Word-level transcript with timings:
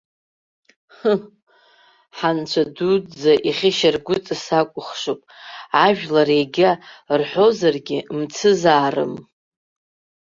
Ҳы, 0.97 1.13
ҳанцәа 2.17 2.63
дуӡӡа 2.75 3.33
ихьышьаргәыҵа 3.49 4.35
сакәыхшоуп, 4.43 5.21
ажәлар 5.85 6.29
ега 6.41 6.71
рҳәозаргьы 7.19 7.99
мцызаарым. 8.17 9.13